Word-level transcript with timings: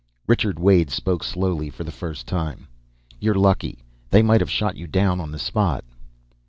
Richard 0.25 0.57
Wade 0.57 0.89
spoke 0.89 1.23
slowly, 1.23 1.69
for 1.69 1.83
the 1.83 1.91
first 1.91 2.25
time. 2.25 2.67
"You're 3.19 3.35
lucky. 3.35 3.83
They 4.09 4.23
might 4.23 4.41
have 4.41 4.49
shot 4.49 4.75
you 4.75 4.87
down 4.87 5.19
on 5.21 5.29
the 5.29 5.37
spot." 5.37 5.83